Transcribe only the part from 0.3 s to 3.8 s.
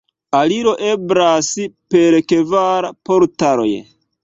Aliro eblas per kvar portaloj.